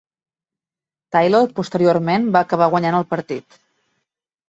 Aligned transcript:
Taylor 1.17 1.53
posteriorment 1.61 2.29
va 2.39 2.45
acabar 2.49 2.73
guanyant 2.75 3.01
el 3.05 3.09
partit. 3.15 3.63